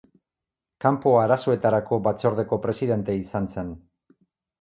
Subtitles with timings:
[0.85, 3.71] Kanpo Arazoetarako Batzordeko presidente izan zen.